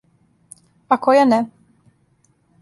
А 0.95 0.97
која 1.09 1.27
не? 1.33 1.39